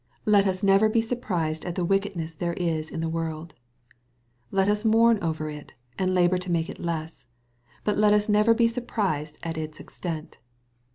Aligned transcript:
388 0.23 0.33
KO»OSlTOfiT 0.33 0.45
THOUGHTS. 0.45 0.63
Let 0.63 0.73
U8 0.73 0.79
nerer 0.89 0.93
be 0.93 1.01
surprised 1.03 1.65
at 1.65 1.75
the 1.75 1.85
wickedness 1.85 2.33
there 2.33 2.53
is 2.53 2.89
in 2.89 2.99
the 3.01 3.09
world. 3.09 3.53
Let 4.49 4.67
us 4.67 4.83
mourn 4.83 5.19
over 5.21 5.47
it, 5.51 5.73
and 5.99 6.15
labor 6.15 6.39
to 6.39 6.51
make 6.51 6.69
it 6.71 6.79
less, 6.79 7.27
but 7.83 7.99
let 7.99 8.11
us 8.11 8.27
never 8.27 8.55
be 8.55 8.67
surprised 8.67 9.37
at 9.43 9.59
its 9.59 9.79
extent. 9.79 10.39